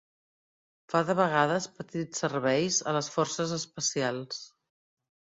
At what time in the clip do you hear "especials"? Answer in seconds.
3.63-4.45